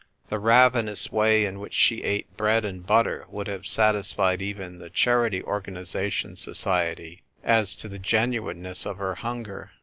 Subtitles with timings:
[0.29, 4.89] The ravenous way in which she ate bread and butter would have satisfied even the
[4.89, 9.69] Charity Organisation Society as to the genuineness of her hunger.